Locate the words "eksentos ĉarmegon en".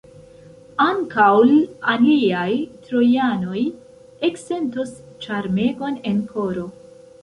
4.33-6.31